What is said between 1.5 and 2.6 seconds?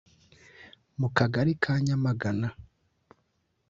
ka Nyamagana